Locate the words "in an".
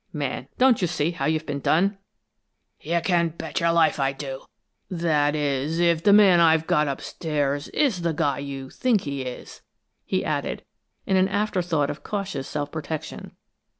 11.05-11.27